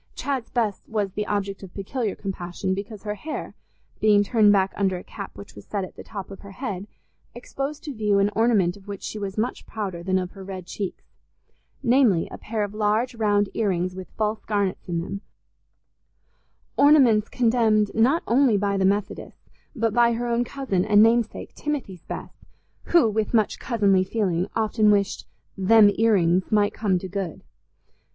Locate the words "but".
19.75-19.93